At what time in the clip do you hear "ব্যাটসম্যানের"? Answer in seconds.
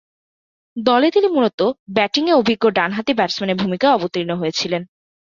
3.13-3.59